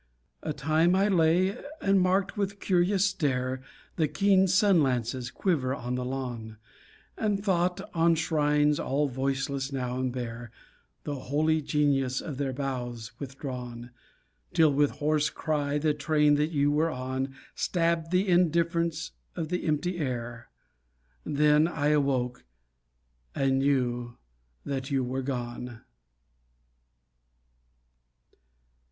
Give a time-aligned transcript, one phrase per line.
[0.41, 3.61] A time I lay and marked with curious stare
[3.97, 6.57] The keen sun lances quiver on the lawn,
[7.15, 10.51] And thought on shrines all voiceless now and bare,
[11.03, 13.91] The holy genius of their boughs withdrawn,
[14.55, 19.67] Till with hoarse cry the train that you were on Stabbed the indifference of the
[19.67, 20.49] empty air...
[21.23, 22.43] Then I awoke
[23.35, 24.17] and knew
[24.65, 25.81] that you were gone.